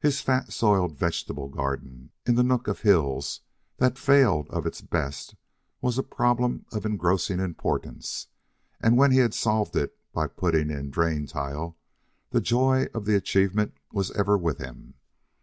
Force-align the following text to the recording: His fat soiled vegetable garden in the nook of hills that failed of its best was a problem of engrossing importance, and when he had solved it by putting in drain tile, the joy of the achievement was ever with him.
His 0.00 0.22
fat 0.22 0.54
soiled 0.54 0.96
vegetable 0.98 1.50
garden 1.50 2.12
in 2.24 2.34
the 2.34 2.42
nook 2.42 2.66
of 2.66 2.80
hills 2.80 3.42
that 3.76 3.98
failed 3.98 4.48
of 4.48 4.64
its 4.64 4.80
best 4.80 5.34
was 5.82 5.98
a 5.98 6.02
problem 6.02 6.64
of 6.72 6.86
engrossing 6.86 7.40
importance, 7.40 8.28
and 8.80 8.96
when 8.96 9.10
he 9.12 9.18
had 9.18 9.34
solved 9.34 9.76
it 9.76 9.98
by 10.14 10.28
putting 10.28 10.70
in 10.70 10.90
drain 10.90 11.26
tile, 11.26 11.76
the 12.30 12.40
joy 12.40 12.86
of 12.94 13.04
the 13.04 13.16
achievement 13.16 13.74
was 13.92 14.10
ever 14.12 14.38
with 14.38 14.56
him. 14.56 14.94